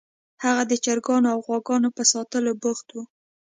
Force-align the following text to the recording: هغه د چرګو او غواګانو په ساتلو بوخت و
هغه 0.43 0.63
د 0.67 0.73
چرګو 0.83 1.15
او 1.31 1.37
غواګانو 1.45 1.89
په 1.97 2.03
ساتلو 2.11 2.51
بوخت 2.61 2.87
و 2.93 2.97